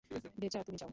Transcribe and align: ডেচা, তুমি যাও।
ডেচা, 0.39 0.59
তুমি 0.63 0.77
যাও। 0.77 0.89